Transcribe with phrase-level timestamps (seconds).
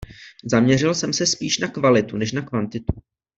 [0.43, 3.01] Zaměřil jsem se spíš na kvalitu než na kvantitu.